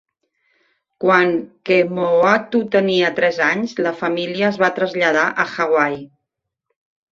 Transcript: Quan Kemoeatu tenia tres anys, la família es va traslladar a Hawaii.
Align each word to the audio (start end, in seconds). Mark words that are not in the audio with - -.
Quan 1.03 1.33
Kemoeatu 1.69 2.63
tenia 2.77 3.13
tres 3.21 3.39
anys, 3.49 3.77
la 3.89 3.93
família 4.01 4.51
es 4.51 4.59
va 4.65 4.73
traslladar 4.81 5.29
a 5.31 5.49
Hawaii. 5.55 6.05